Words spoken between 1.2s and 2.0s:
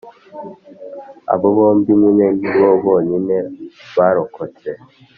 Abo bombi